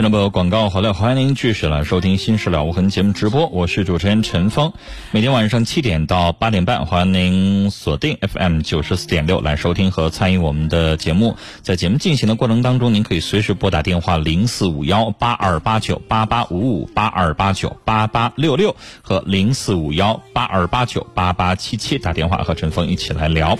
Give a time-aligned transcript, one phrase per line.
[0.00, 4.72] 听众朋友，广告回来，欢迎您继续来收听《新事了无痕》节目直播，我是主持人陈峰。
[5.10, 11.36] 每天晚上七点到八点半，欢迎您锁定 FM 九十四点六来收听和参与我们的节目。
[11.60, 23.58] 在节目进行的过程当中，您可以随时拨打电话零四五幺八二八九八八五五八二八九八八六六和零四五幺八二八九八八七七打电话和陈峰一起来聊。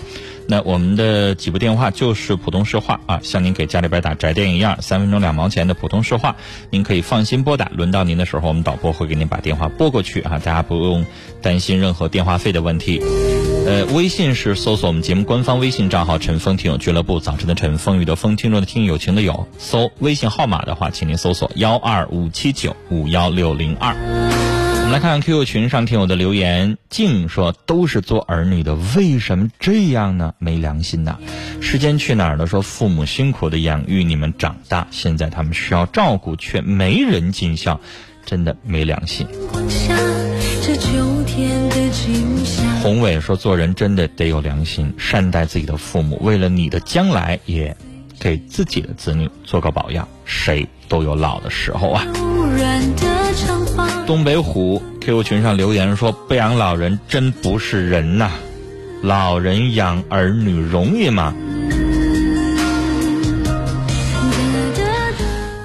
[0.50, 6.34] 那我们的几部电话就是普通市话啊，像您给家里边打宅电一样，三分钟两毛钱的普通市话，
[6.70, 7.70] 您可以放心拨打。
[7.72, 11.06] 轮到您的时候，我们导播会给您把电话拨过去啊，大家不用
[11.40, 13.00] 担心任何电话费的问题。
[13.64, 19.46] 呃，微信是搜索我们节目官方微信账号“陈峰听友俱乐部”，早晨的晨，风雨的风，听众的听，友情的友。
[19.56, 24.49] 搜微信号码的话，请您搜索幺二五七九五幺六零二。
[24.90, 30.34] 来看看 QQ 群上听友的留言，静说都是做儿女的，为什么这样呢？
[30.38, 31.16] 没良心呐！
[31.60, 32.44] 时间去哪儿了？
[32.44, 37.80] 说父母辛苦的养育你们长大，现在他们需要照顾，却没人尽孝，
[38.26, 39.28] 真的没良心。
[42.82, 47.76] 宏伟说做人真的得有良心，善待自己的父母，为了你的将来，也
[48.18, 50.08] 给自己的子女做个榜样。
[50.24, 52.04] 谁都有老的时候啊。
[54.06, 58.30] 东北虎 QQ 群上留言说：“不养老人真不是人呐，
[59.02, 61.32] 老人养儿女容易吗？”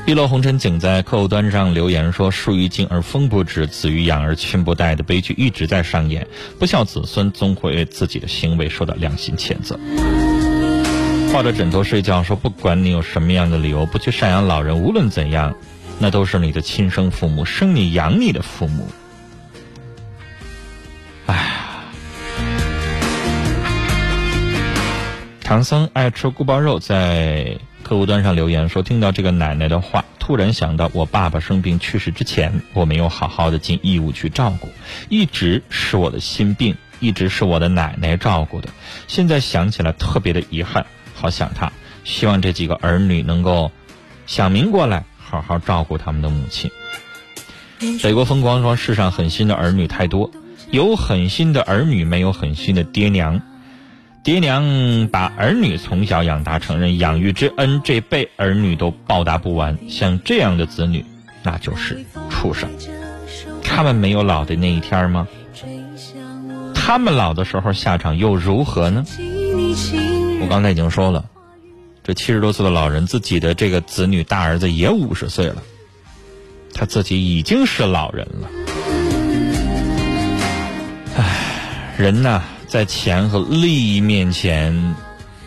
[0.06, 6.28] 碧落红尘景在客户端上留言说：“树欲静而风不止，子欲养而亲不待的悲剧一直在上演，
[6.60, 9.80] 不孝子孙终会为自己的行为受到良心谴责。”
[11.34, 15.56] 抱着枕头睡觉说：“不管你有什么样的理由不去赡养老人，无论怎样。”
[15.98, 18.88] 那都是你的亲生父母，生你养你的父母。
[21.26, 21.42] 哎呀，
[25.42, 34.70] 唐僧爱吃锅包肉，在客户端上留言说：“听到这个奶奶的话，突然想到我爸爸生病去世之前，我没有好好的尽义务去照顾，
[35.10, 38.70] 一直是我的心病，一直是我的奶奶照顾的。
[39.08, 40.86] 现在想起来特别的遗憾，
[41.16, 41.72] 好想他。
[42.04, 43.72] 希望这几个儿女能够
[44.28, 46.70] 想明过来。”好好照顾他们的母亲。
[48.02, 50.32] 北国风光说：“世上狠心的儿女太多，
[50.72, 53.42] 有狠心的儿女，没有狠心的爹娘。
[54.24, 59.78] 爹娘把儿女从小养大成人，养育之恩，这辈儿女都报答不完。
[59.90, 61.06] 像这样的子女，
[61.44, 62.70] 那就是畜生。
[63.62, 65.28] 他们没有老的那一天吗？
[66.74, 69.04] 他们老的时候下场又如何呢？
[70.42, 71.26] 我刚才已经说了。”
[72.06, 75.64] 这七十多岁的老人，自己的这个子女大儿子也五十岁了，
[76.72, 78.48] 他自己已经是老人了。
[81.18, 84.96] 唉，人呐，在钱和利益面前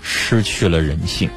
[0.02, 1.30] 失去了人性。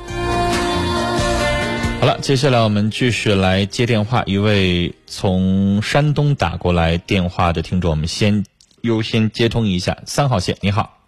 [2.00, 4.24] 好了，接下来我们继续来接电话。
[4.26, 8.44] 一位从山东打过来电话的听众，我们先
[8.82, 10.58] 优先接通一下三号线。
[10.62, 11.01] 你好。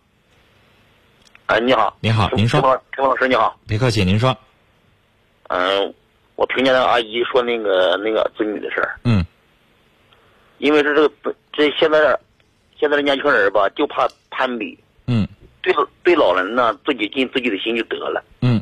[1.53, 2.59] 哎，你好，你好，您说，
[2.94, 4.36] 陈老师你好，别客气，您说。
[5.50, 5.94] 嗯，
[6.36, 9.00] 我听见那个阿姨说那个那个子女的事儿。
[9.03, 9.24] 嗯。
[10.58, 12.19] 因为是这个这现在
[12.80, 14.75] 现在的年轻人吧，就怕攀比。
[15.06, 15.28] 嗯。
[15.62, 15.72] 对
[16.02, 18.24] 对，老人呢，自己尽自己的心就得了。
[18.42, 18.59] 嗯。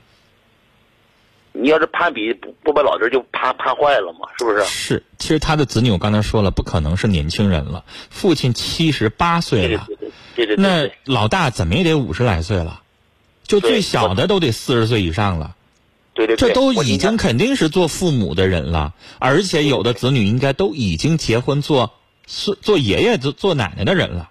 [1.53, 4.27] 你要是攀比，不不把老人就攀攀坏了嘛？
[4.37, 4.65] 是不是？
[4.65, 7.85] 是，其实他的子女，我刚才说了，不可能是年轻人了。
[8.09, 9.85] 父亲七十八岁了。
[9.87, 10.11] 对对对。
[10.57, 12.81] 那老大怎么也得五十来岁了，
[13.43, 15.55] 就最小的都得四十岁以上了。
[16.13, 21.93] 对对，这都已经肯定是做父母的人了，而且有的子女应该都已经结婚做
[22.25, 24.29] 做做爷爷做做奶奶的人了。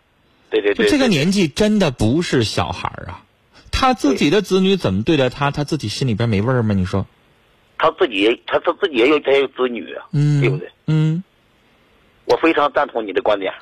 [0.51, 3.25] 对对对，就这个年纪真的不是小孩啊！
[3.71, 6.75] 他自己的子女怎么对待他，他自己心里边没味儿吗？
[6.75, 7.07] 你说？
[7.79, 10.71] 他自己，他他自己也有也有子女啊，对不对？
[10.87, 11.25] 嗯，
[12.27, 13.55] 我非常赞同你的观点。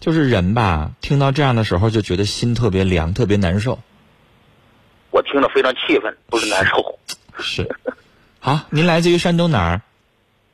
[0.00, 3.78] 就是人吧，听到这样的时候就觉得心特别凉，特别难受。
[5.10, 6.98] 我听着非常气愤，不是难受。
[7.38, 7.68] 是，
[8.38, 9.82] 好，您来自于山东哪儿？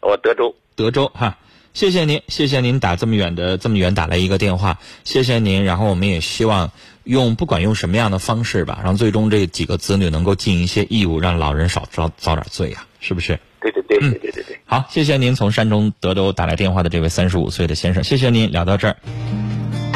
[0.00, 0.54] 我德州。
[0.74, 1.38] 德州哈，
[1.74, 5.64] 谢谢您，谢谢您打这么远的这么远打来一个电话，谢谢您。
[5.64, 6.72] 然后我们也希望
[7.04, 13.38] 用不管用什么样的方式吧，让最终这几个子女能够尽一些义务，让老人少遭遭点罪呀，是不是？
[13.60, 14.60] 对对对对对对对。
[14.64, 18.96] 好，谢谢您从山东德州打来电话的这位三十五岁的先生，谢谢您，聊到这儿。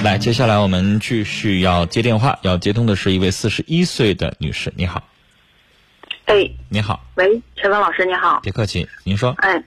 [0.05, 5.03] 来，接下来我们继续要接电话，要接通的是一位四十一岁的女士，你好，
[6.27, 8.39] 哎，你好，喂，陈峰老师，你好。
[8.45, 9.61] 别客气，您说，哎，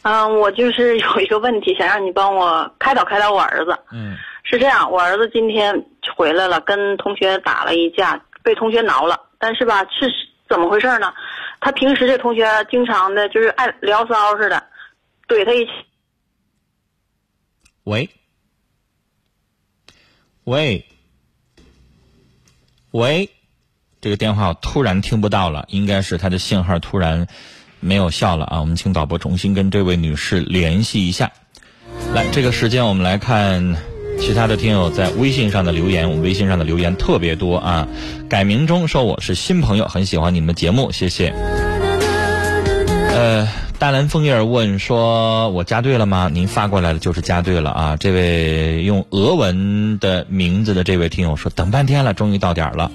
[0.00, 3.78] 嗯、我就是有一个问题，想让你帮我开导开导我儿子。
[3.92, 5.84] 嗯是这样，我儿子今天
[6.16, 9.20] 回来了，跟同学打了一架，被同学挠了。
[9.38, 10.10] 但是吧，是
[10.48, 11.12] 怎么回事呢？
[11.66, 14.62] 他平时这同学经常的就是爱聊骚似的，
[15.26, 15.70] 怼他一起。
[17.82, 18.08] 喂，
[20.44, 20.86] 喂，
[22.92, 23.28] 喂，
[24.00, 27.26] 这个电话突然听不到了，应该是他的信号突然
[27.80, 28.60] 没有效了啊！
[28.60, 31.32] 我们请导播重新跟这位女士联系一下。
[32.14, 33.74] 来，这个时间我们来看
[34.18, 37.86] 其他的听友在微信上的留言，我们微信上的留言特别多啊。
[38.28, 41.32] 改名中说我是新朋友，很喜欢你们的节目，谢谢。
[43.14, 43.48] 呃，
[43.78, 47.96] 大蓝枫叶问说：“我加对了吗？”您发过来了，就是加对了啊。
[47.96, 52.90] 这位用俄文的名字的这位听友说：“等半天了，终于到点了，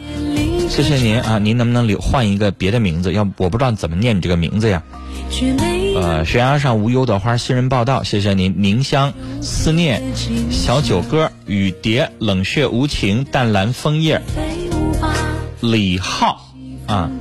[0.71, 1.37] 谢谢您啊！
[1.37, 3.11] 您能不能留换一个别的名字？
[3.11, 4.83] 要不我不知道怎么念你这个名字呀。”
[5.95, 8.55] 呃，悬崖上无忧的花，新人报道，谢谢您。
[8.57, 10.01] 凝香、思念、
[10.49, 14.21] 小九歌、雨蝶、冷血无情、淡蓝枫叶、
[15.59, 16.53] 李浩
[16.87, 17.11] 啊。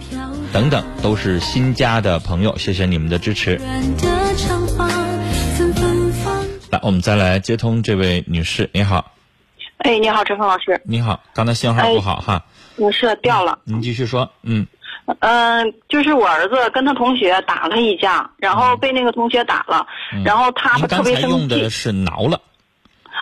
[0.53, 3.61] 等等，都是新加的朋友，谢谢你们的支持。
[6.71, 9.13] 来，我们再来接通这位女士，你好，
[9.79, 10.81] 哎，你好，陈峰老师。
[10.85, 12.45] 你好，刚才信号不好哈，
[12.81, 13.59] 我是掉了。
[13.65, 14.67] 您继续说，嗯。
[15.19, 19.85] 嗯、就是我儿子跟他同学打了一架，然后被那个同学打了，
[20.25, 22.41] 然后他特别生才用的气是挠了，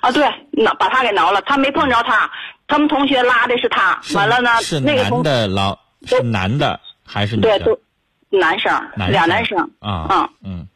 [0.03, 2.31] 啊，对，挠把他给挠了，他没碰着他，
[2.67, 7.49] 他们同学拉的是他，是完了呢，是男那个同的老是男的还是女的？
[7.49, 7.65] 对，的？
[7.65, 7.81] 都
[8.39, 8.71] 男生，
[9.09, 10.69] 俩男生啊，嗯，嗯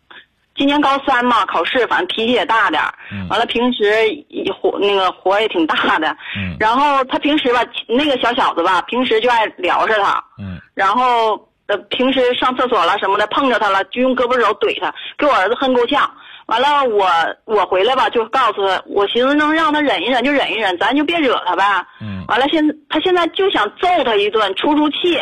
[0.62, 3.26] 今年高三嘛，考试反正脾气也大点儿嗯。
[3.28, 6.54] 完了平时也活那个活也挺大的，嗯。
[6.60, 10.60] 然后他平时吧，那个小小子吧，平时就爱撩着他，嗯。
[10.72, 11.32] 然后
[11.66, 16.08] 呃平时上厕所了什么的碰着他了，就用胳膊肘怼他，给我儿子恨够呛。
[16.46, 17.08] 完了我
[17.44, 21.64] 我回来吧，就告诉他，我寻思能让他忍一忍就忍一忍，咱就别惹他呗。
[22.00, 22.24] 嗯。
[22.28, 25.18] 完了现他现在就想揍他一顿出出气，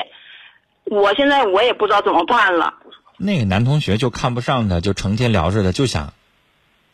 [0.84, 2.74] 我现在我也不知道怎么办了。
[3.22, 6.14] 那个男同学就看不上他，就成天聊着他，就想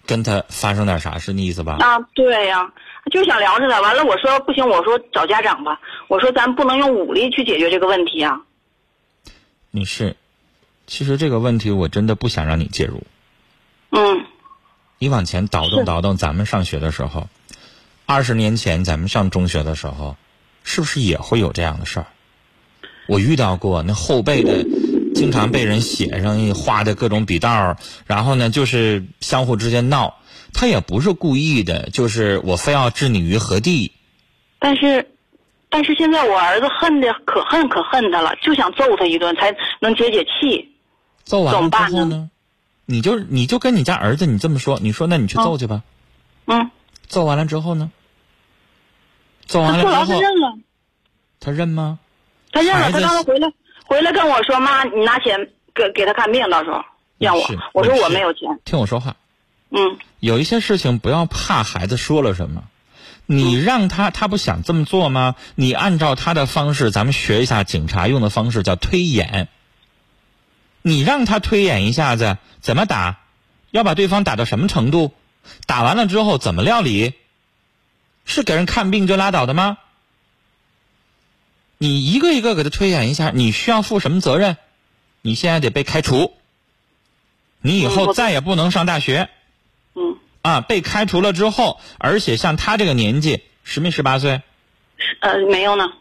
[0.06, 1.76] 跟他发生点啥，是那意思吧？
[1.78, 2.72] 啊，对呀、
[3.12, 3.80] 就想聊着他。
[3.80, 5.80] 完了，我说不行，我说找家长吧。
[6.08, 8.40] 我说咱不能用武力去解决这个问题啊。
[9.70, 10.16] 女士，
[10.88, 13.04] 其实这个问题我真的不想让你介入。
[13.90, 14.26] 嗯
[14.98, 17.28] 你往前倒腾倒腾，咱们上学的时候，
[18.04, 20.16] 二十年前咱们上中学的时候，
[20.64, 22.06] 是不是也会有这样的事儿？
[23.06, 24.64] 我遇到过那后背的，
[25.16, 30.18] 经常被人写上画的各种笔道，然后呢就是相互之间闹，
[30.52, 33.92] 他也不是故意的，就是我非要置你于何地。
[34.58, 35.10] 但是，
[35.70, 40.74] 但是现在我儿子恨的可恨可恨他了，就想揍他一顿才能解解气。
[41.24, 42.30] 揍完了之后呢，
[42.84, 45.82] 你就你就跟你家儿子你这么说，你说那你去揍去吧。
[46.44, 46.70] 嗯，
[47.08, 47.90] 揍完了之后呢？
[49.46, 50.58] 揍完了之后，他认了，
[51.40, 51.98] 他认吗？
[52.52, 52.92] 他认了。
[52.92, 53.48] 他刚才回来
[53.86, 56.84] 回来跟我说：“妈，你拿钱给给他看病，到时候
[57.18, 58.58] 让我。”我说我没有钱。
[58.64, 59.16] 听我说话。
[59.70, 62.64] 嗯有一些事情不要怕孩子说了什么，
[63.26, 65.34] 你让他他不想这么做吗？
[65.54, 69.48] 你按照他的方式，咱们学一下警察用的方式，叫推演。
[70.82, 73.18] 你让他推演一下子怎么打，
[73.70, 75.12] 要把对方打到什么程度，
[75.66, 77.14] 打完了之后怎么料理，
[78.24, 79.78] 是给人看病就拉倒的吗？
[81.78, 84.56] 你一个一个给他推演一下，你需要负什么责任？
[85.22, 86.32] 你现在得被开除，
[87.60, 89.28] 你以后再也不能上大学。
[89.94, 94.42] 嗯，啊，被开除了之后，而且像他这个年纪，十没十八岁？
[94.98, 95.92] 是呃没有呢，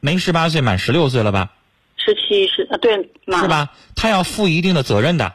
[0.00, 1.52] 没十八岁，满十六岁了吧？
[1.96, 3.48] 十七十啊对，满是？
[3.48, 3.70] 吧？
[3.94, 5.34] 他要负一定的责任的。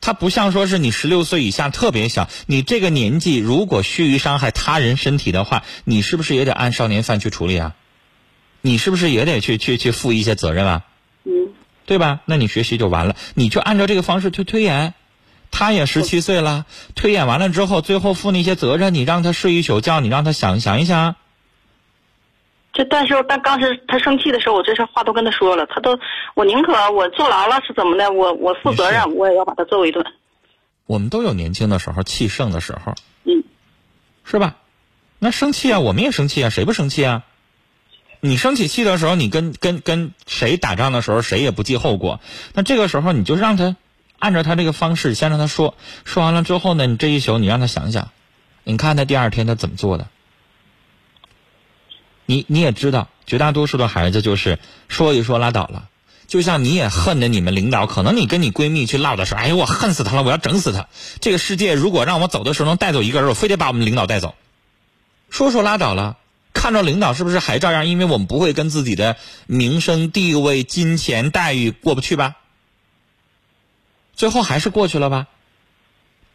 [0.00, 7.74] 他不像说是你十六岁以下特别小，你这个年纪如果蓄意伤害他人身体的话，你是不是也得按少年犯去处理啊？
[8.66, 10.82] 你是不是也得去去去负一些责任啊？
[11.24, 11.54] 嗯
[11.86, 12.18] 对吧？
[12.24, 14.94] 那你学习就完了，你就按照这个方式去推演。
[15.52, 21.14] 他也十七岁了，推演完了之后，最后负那些责任，你让他睡一宿觉，你让他想想一想。
[22.72, 25.96] 这但是但当时他生气的时候，我这些话都跟他说了，他都
[26.34, 30.04] 我宁可我坐牢了是怎么的，我我负责任，我也要把他揍一顿。
[30.86, 33.44] 我们都有年轻的时候气盛的时候，嗯，
[34.24, 34.56] 是吧？
[35.20, 37.22] 那生气啊，我们也生气啊，谁不生气啊？
[38.26, 42.20] 你生起气的时候，你跟跟跟谁打仗的时候，谁也不计后果。
[42.52, 43.76] 那这个时候，你就让他
[44.18, 48.10] 按照他这个方式，先让他说，说完了之后呢，你这一宿你让他想想，
[48.64, 50.08] 你看他第二天他怎么做的，
[52.26, 55.88] 你你也知道，绝大多数的孩子就是说一说拉倒了。
[56.26, 60.88] 就像你也恨着你们领导，可能你跟你闺蜜去唠的时候，哎呦，我恨死他了，我要整死他。
[61.20, 64.34] 这个世界如果让我走的时候能带走一个人，我非得把我们领导带走。
[65.30, 66.16] 说说拉倒了，
[66.66, 67.86] 看着领导是不是还照样？
[67.86, 72.38] 因为我们不会跟自己的名声、地位、金钱、待遇过不去吧？
[74.16, 75.28] 最后还是过去了吧？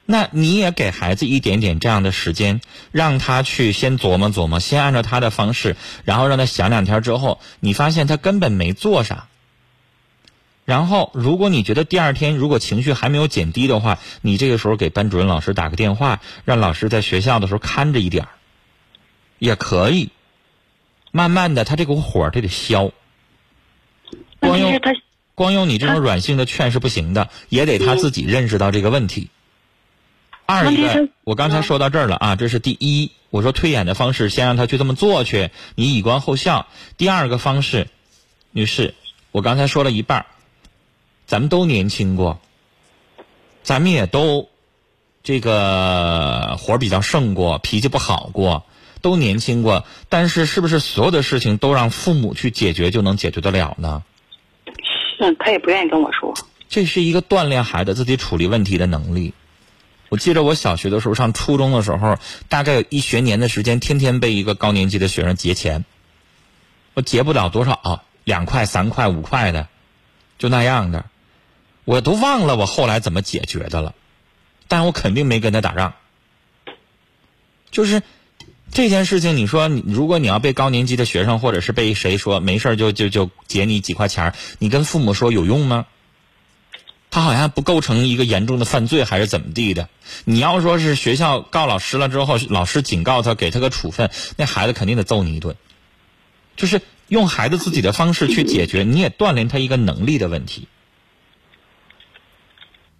[0.05, 2.61] 那你也给孩子一点点这样的时间，
[2.93, 9.27] 让他去先琢磨琢磨，先按照他的方式，然后让他想两天之后，你发现他根本没做啥。
[10.63, 18.29] 然后，如果你觉得第二天如果情绪还没有减低的话，你这个时候给班主任老师打个电话，让老师在学校的时候看着一点
[19.37, 20.09] 也可以。
[21.11, 22.91] 慢慢的，他这股火他得消。
[24.39, 24.79] 光用
[25.35, 29.29] 光用你这种软性的劝是不行的，也得他自己认识到这个问题。
[30.45, 33.11] 二一个，我刚才说到这儿了啊，这是第一。
[33.29, 36.67] 我说推演的方式，先让他去这么做去，你以观后效。
[36.97, 37.87] 第二个方式，
[38.51, 38.93] 女士，
[39.31, 40.25] 我刚才说了一半
[41.25, 42.41] 咱们都年轻过，
[43.63, 44.49] 咱们也都
[45.23, 48.65] 这个火比较盛过，脾气不好过，
[49.01, 49.85] 都年轻过。
[50.07, 54.03] 但是，是不是所有的事情都让父母去解决就能解决得了呢？
[55.17, 56.33] 是他也不愿意跟我说。
[56.69, 59.33] 这是一个锻炼孩子自己处理问题的能力。
[60.09, 62.17] 我记得我小学的时候，上初中的时候，
[62.49, 65.85] 大概有一学年的时间，天天被一个高年级的学生劫钱。
[66.93, 69.67] 我劫不了多少，两块、三块、五块的，
[70.37, 71.05] 就那样的。
[71.85, 73.95] 我都忘了我后来怎么解决的了，
[74.67, 75.93] 但我肯定没跟他打仗。
[77.71, 78.01] 就是
[78.73, 85.85] 这件事情，你说你如果你要被高年级的学生或者是被谁说没事就就就劫你几块钱你跟父母说有用吗？
[87.09, 89.89] 他好像不构成一个严重的犯罪，还是怎么地的？
[90.23, 95.57] 你要说是学校告老师了之后，老师警告他，给他个处分，那孩子肯定得揍你一顿。
[96.55, 100.69] 就是用孩子自己的方式去解决，你也锻炼他一个能力的问题。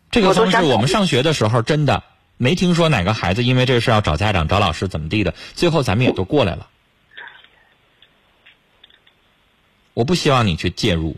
[0.09, 2.03] 这个方式，我们上学的时候真的
[2.41, 6.69] 没听说哪个孩子因为这事要找家长、找老师怎么地的，最后咱们也都过来了。
[9.93, 11.17] 我不希望你去介入，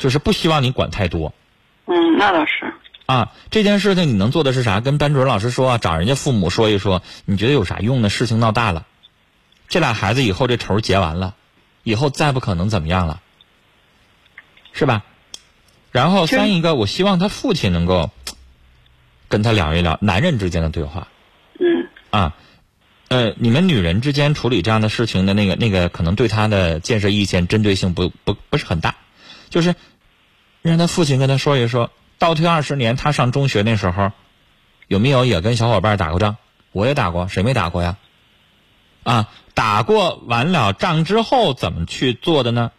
[0.00, 1.32] 就是不希望你管太多。
[1.84, 2.74] 嗯，那倒是。
[3.06, 4.80] 啊，这件事情你能做的是啥？
[4.80, 8.10] 跟班主任老师说，找人家父母说一说，你觉得有啥用呢？
[8.10, 8.86] 事情闹大了，
[9.68, 11.36] 这俩孩子以后这仇结完了，
[11.84, 13.22] 以后再不可能怎么样了，
[14.72, 15.04] 是吧？
[15.92, 18.10] 然后三一个，我希望他父亲能够
[19.28, 21.08] 跟他聊一聊男人之间的对话。
[21.58, 21.88] 嗯。
[22.10, 22.34] 啊，
[23.08, 28.96] 呃，你们女人之间处理这样的事情的那个那个，可能对他的建设意见针对性不不不是很大，
[29.50, 29.74] 就是
[30.62, 34.12] 让他父亲跟他说一说，倒退二十年，他上中学那时候
[34.88, 36.36] 有没有也跟小伙伴打过仗？
[36.72, 37.96] 我也打过，谁没打过呀？
[39.02, 42.72] 啊，打过完了仗之后怎么去做的呢？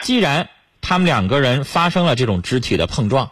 [0.00, 0.48] 既然
[0.80, 3.30] 他们两个人发生了这种肢体的碰撞，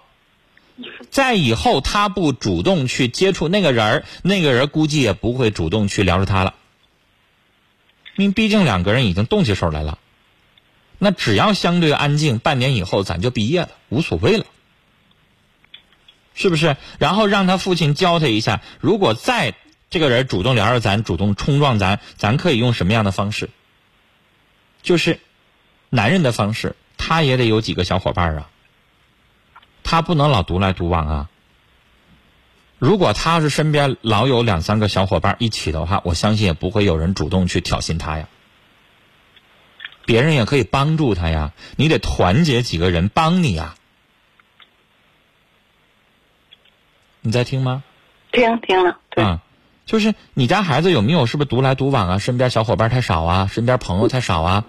[1.10, 6.54] 在以后他不主动去接触那个人儿，那个人估计也不会主动去聊着他了。
[8.16, 9.98] 因为毕竟两个人已经动起手来了，
[10.98, 14.44] 那只要相对安静，半年以后咱就毕业了，无所谓了，
[16.34, 16.76] 是不是？
[16.98, 19.54] 然后让他父亲教他一下，如果再
[19.90, 23.50] 这个人主动聊着咱，主动冲撞咱，咱可以用什么样的方式？
[24.82, 25.20] 就是
[25.90, 26.76] 男人的方式。
[27.00, 28.50] 他也得有几个小伙伴啊，
[29.90, 31.28] 他不能老独来独往啊。
[32.78, 38.28] 如果他要是身边老有两三个小伙伴一起的话，我相信也不会有人主动去挑衅他呀。
[40.04, 43.76] 别人也可以帮助他呀，你得团结几个人帮你呀。
[47.22, 47.82] 你在听吗？
[48.30, 49.24] 听听了，对。
[49.24, 49.40] 啊，
[49.86, 52.18] 就是你家孩子有没有是不是独来独往啊？
[52.18, 54.66] 身边小伙伴太少啊，身边朋友太少啊。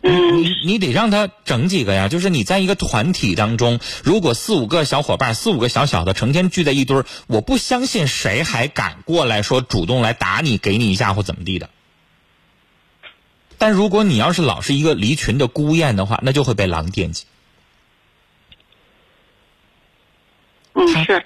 [0.00, 11.68] 你你得让他整几个呀，就是你在一个团体当中，如果四五个小伙伴，四五个小小的，成天聚在一堆儿，我不相信谁还敢过来说主动来打你，给你一下或怎么地的。
[13.58, 17.24] 但如果你要是老是一个离群的孤雁的话，那就会被狼惦记。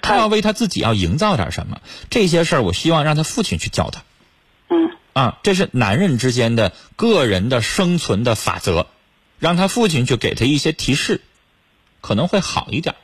[0.01, 4.01] 他要为他自己要营造点什么，这些事儿我希望让他父亲去教他。
[4.69, 4.89] 嗯。
[5.13, 8.87] 啊，这是男人之间的个人的生存的法则，
[9.39, 11.21] 让他父亲去给他一些提示，
[12.01, 12.95] 可能会好一点。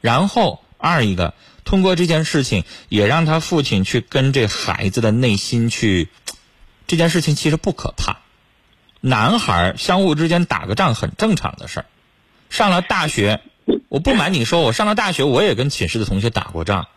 [0.00, 6.08] 然后二一个，通过这件事情，也让他父亲去跟这孩子的内心去，
[6.86, 8.18] 这件事情其实不可怕。
[9.00, 11.86] 男孩相互之间打个仗很正常的事儿。
[12.50, 13.42] 上了大学，
[13.88, 16.88] 我不瞒你说，我上了大学，我也跟寝室的同学打过仗。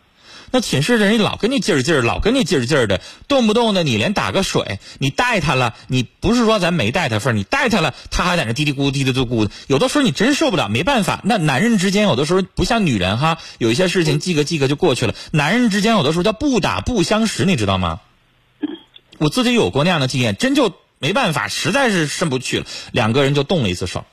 [0.52, 11.22] 那寝室的人老跟你劲儿劲儿，老跟你劲儿劲儿的，动不动的你连打个水，你带他了，你不是说咱没带他份儿，你带他了，他还在那嘀嘀咕嘀嘀咕的，有的时候你真受不了，没办法。
[11.24, 18.02] 那男人之间有的时候不像女人哈，有一些事情记个记个就过去了，男人之间有的时候叫不打不相识，你知道吗？
[19.18, 24.04] 我自己有过那样的经验，真就没办法，实在是伸不去了，两个人就动了一次手。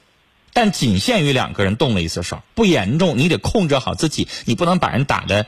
[0.52, 5.47] 但仅限于两个人动了一次手，不严重，你得控制好自己，你不能把人打的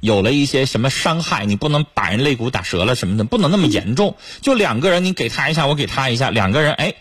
[0.00, 4.16] 有了一些什么伤害，你不能把人肋骨打折了什么的，不能那么严重。
[4.40, 6.94] 就两个人，你给他一下，我给他一下，两个人，哎，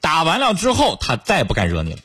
[0.00, 1.98] 打完了之后，他再也不敢惹你了。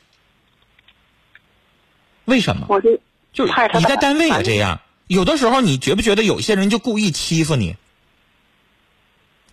[2.26, 2.66] 为什么？
[2.70, 3.00] 我就
[3.34, 7.76] 就你在单位也这样，有的时候你觉不觉得有些人就故意欺负你？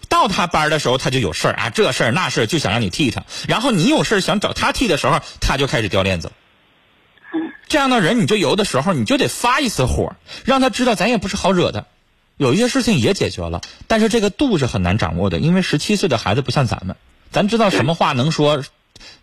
[0.09, 3.25] 到他班的时候，他就有事儿啊，这事儿那事儿，就想让你替他。
[3.47, 6.33] 然后你有事儿想找他替的时候，他就开始掉链子。
[7.69, 11.87] 这样的人，你就有的时候你就得发一次火，让他知道咱也不是好惹的。
[12.37, 16.97] 有一些事情也解决了，但是这个度是很难掌握的，因为十七岁的孩子不像咱们，
[17.31, 18.63] 咱知道什么话能说，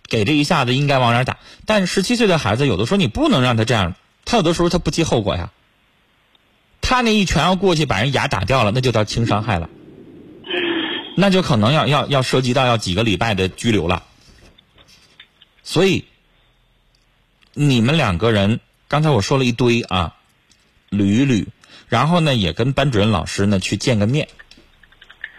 [0.07, 1.37] 给这一下子应该往哪打。
[1.65, 3.95] 但十七岁的孩子，有的时候你不能让他这样，
[4.25, 5.51] 他有的时候他不计后果呀。
[6.81, 9.69] 他那一拳要过去把人牙打掉了，那就叫轻伤害了。
[11.17, 14.03] 那就可能要要要涉及到要几个礼拜的拘留了。
[15.63, 16.05] 所以，
[17.55, 20.13] 你们两个人刚才我说了一堆啊，
[20.91, 21.47] 捋一捋，
[21.87, 24.27] 然后呢也跟班主任老师呢去见个面。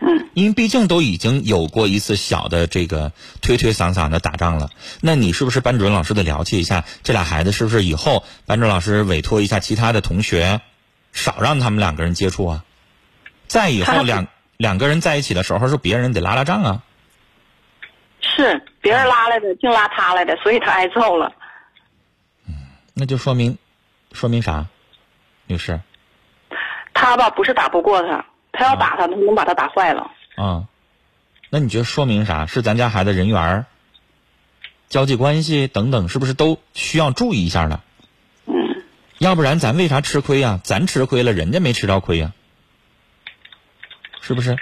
[0.01, 0.29] 嗯。
[0.35, 4.71] 因为毕竟都已经有过一次小的这个推推搡搡的打仗了，
[5.01, 10.61] 那你是不是班主任老师得了解一下这俩孩子是不是以后班主任老师委托一下其他的同学，
[11.13, 12.65] 少让他们两个人接触啊？
[13.47, 16.83] 再以后两两个人在一起的时候，是别人得拉拉账啊。
[18.21, 21.33] 是别人拉来的，净拉他来的，所以他挨揍了。
[22.99, 23.59] 那就说明，
[24.13, 24.69] 说明啥，
[25.47, 25.81] 女士
[26.95, 30.11] 他吧不是打不过他，他要打他，他能把他打坏了。
[30.35, 30.67] 啊？
[31.51, 32.47] 那你觉得说明啥？
[32.47, 33.67] 是咱家孩子人缘儿、
[34.89, 37.83] 交际关系等等，是不是都需要注意一下呢？
[38.47, 38.55] 嗯，
[39.19, 40.59] 要不然咱为啥吃亏呀？
[40.65, 42.33] 咱吃亏了，人家没吃着亏呀，
[44.23, 44.57] 是不是？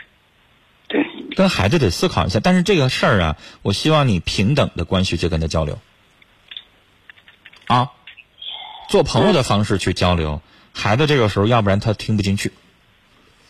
[0.88, 5.78] 对，跟孩子得思考一下，但是这个事儿啊，我希望你平等的关系去跟他交流，
[7.68, 7.92] 啊，
[8.88, 10.40] 做朋友的方式去交流。
[10.72, 12.52] 孩子这个时候，要不然他听不进去。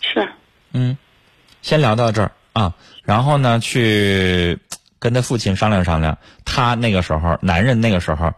[0.01, 0.29] 是
[0.73, 0.99] 嗯，
[1.63, 4.59] 先聊到这儿啊，然后呢，去
[4.99, 8.35] 跟他父亲商量商量，他那个时候，男人那个时候，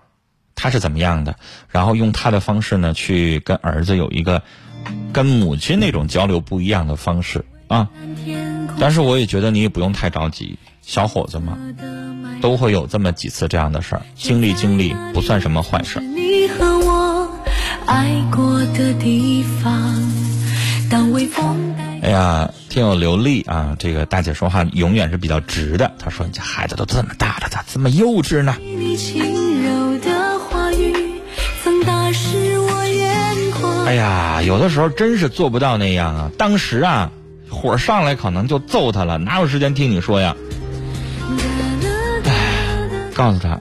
[0.55, 1.37] 他是怎么样的，
[1.69, 4.43] 然后用他的方式呢，去跟儿子有一个
[5.13, 7.89] 跟母亲那种交流不一样的方式啊。
[8.79, 11.59] 但是我也觉得你也不用太着急，小伙子嘛，
[12.41, 16.03] 都会有这么几次这样的事儿，经历经历不算什么坏事儿。
[17.87, 19.73] 爱过的地方，
[20.91, 25.93] 当微风带哎呀，听友刘丽啊，这个大姐说话永远是比较直的。
[25.99, 29.23] 她说：“你这孩子都这么大了，咋这么幼稚呢你轻
[29.65, 30.95] 柔的话语，
[31.63, 33.85] 曾打湿我眼？”眶。
[33.87, 36.31] 哎呀，有的时候真是做不到那样啊。
[36.37, 37.11] 当时啊，
[37.49, 40.37] 火上来可能就揍他了，哪有时间听你说呀？
[43.15, 43.61] 告诉他，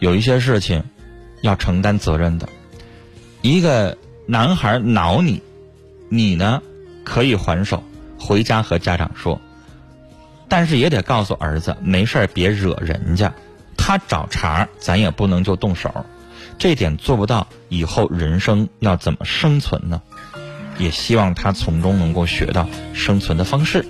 [0.00, 0.82] 有一些事情
[1.42, 2.48] 要承担责任的。
[3.42, 5.42] 一个男孩挠你，
[6.08, 6.62] 你呢
[7.04, 7.82] 可以还手，
[8.18, 9.40] 回家和家长说，
[10.48, 13.34] 但是也得告诉儿子，没事儿别惹人家。
[13.76, 16.06] 他找茬，咱也不能就动手，
[16.56, 20.00] 这点做不到，以后人生要怎么生存呢？
[20.78, 23.84] 也希望他从中能够学到生存的方式。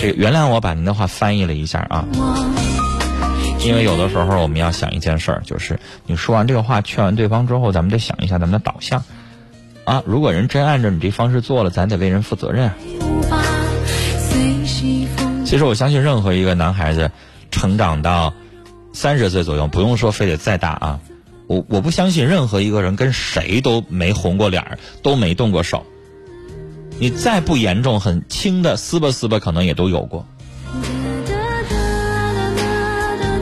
[0.00, 2.04] 这个原谅我把您的话翻译了一下啊。
[3.60, 9.04] 因为有的时候我们要想一件事儿，就是你说完这个话，劝完对方之后，咱们得想一下咱们的导向，
[9.84, 12.70] 啊，如果人真按照你这方式做了，咱得为人负责任。
[15.44, 17.10] 其实我相信任何一个男孩子
[17.50, 18.32] 成长到
[18.92, 21.00] 三十岁左右，不用说非得再大啊，
[21.46, 25.84] 我我不相信任何一个人跟谁都没红过脸儿，都没动过手。
[26.98, 30.26] 你再不严重，很轻的撕吧撕吧，可能也都有过。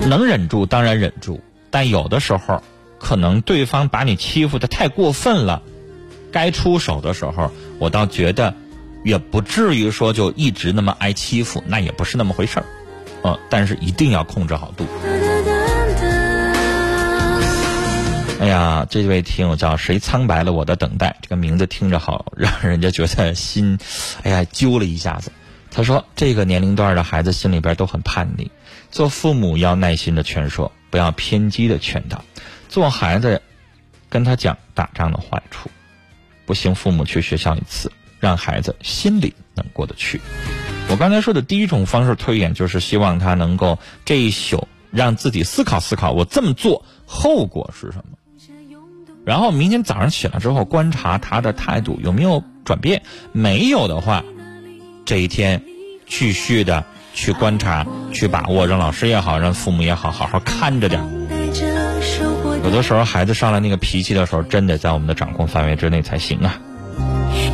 [0.07, 1.41] 能忍住当然忍住，
[1.71, 2.63] 但有的时候，
[2.99, 5.63] 可能对方把你欺负的太过分了，
[6.33, 8.55] 该出手的时候，我倒觉得，
[9.05, 12.67] 也不至于说就一直那么挨欺负，那也不是那么回事儿，
[13.23, 14.87] 呃，但是一定要控制好度。
[18.39, 23.79] 哎呀，这位听友叫谁苍白了我的等待，这个名字听着好，让人家觉得心，
[24.23, 25.33] 哎呀揪了一下子。
[25.71, 28.51] 他说，这个年龄段的孩子心里边都很叛逆，
[28.97, 32.25] 做父母要耐心的劝说，不要偏激的劝导。
[32.67, 33.43] 做孩子，
[34.09, 35.71] 跟他讲打仗的坏处，
[36.47, 40.19] 不行，父母去学校一次，让孩子心里能过得去。
[40.89, 48.17] 我刚才说的第一种方式推演，就是希望他能够这一宿让自己思考思考，我这么做后果是什么。
[49.27, 54.25] 然后明天早上起来之后，观察他的态度有没有转变，没有的话，
[55.05, 55.63] 这一天
[56.07, 56.83] 继续的
[57.17, 61.03] 去观察、去把握，让老师也好，让父母也好，好好看着点。
[62.63, 66.61] 有的时候孩子上来那个脾气的时候，真的在我们的掌控范围之内才行啊。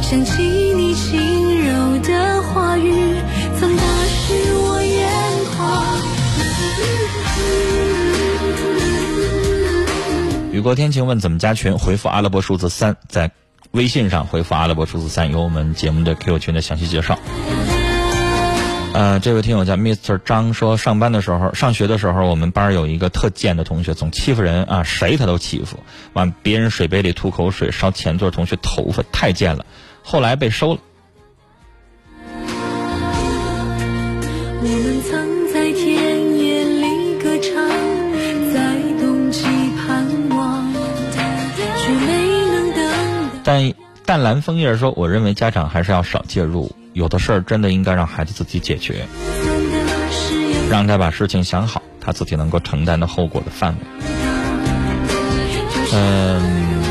[0.03, 3.15] 想起你轻柔的话语，
[3.59, 5.09] 曾打湿我眼
[5.57, 5.97] 眶。
[10.53, 11.79] 雨过天晴问怎么加群？
[11.79, 13.31] 回复阿拉伯数字三，在
[13.71, 17.17] 微信上回复阿拉伯数字三，有我们节目的 Q 群的详细介绍。
[18.95, 25.79] 呃，这位听友叫 Mr 张说，上班的时候、上学的时候，我们班有一个特贱的同学，总欺负人啊，谁他都欺负，
[26.13, 29.65] 往别人水杯里吐口水，烧前座同学头发，太贱了。
[30.03, 30.81] 后来被收了。
[34.61, 37.55] 我们曾在田野里歌唱，
[38.53, 39.43] 在冬季
[39.79, 40.71] 盼望，
[41.79, 43.41] 却没能等到。
[43.43, 43.73] 但
[44.05, 49.07] 淡蓝枫叶说，我认为家长还是要少介入，有的事儿真的应该让孩子自己解决，
[50.71, 53.81] 让他把事情想好，他自己能够承担的后果的范围。
[55.95, 56.83] 嗯，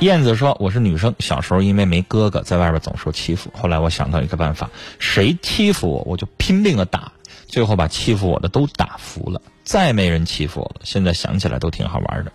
[0.00, 3.50] 燕子说：“我是女生，小时候因为没哥哥，在外边总受欺负。
[3.52, 7.12] 后来我想到一个办法，谁欺负我，我就拼命的打，
[7.46, 10.82] 最后把欺负我的都打服了，再没人欺负我了。
[10.84, 12.32] 现在想起来都挺好玩的。”